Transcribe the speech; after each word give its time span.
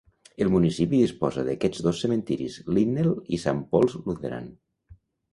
El 0.43 0.47
municipi 0.51 1.01
disposa 1.01 1.43
d'aquests 1.49 1.83
dos 1.87 1.99
cementiris: 2.05 2.55
Linnel 2.77 3.11
i 3.37 3.41
Saint 3.43 3.61
Paul's 3.75 3.99
Lutheran. 4.07 4.49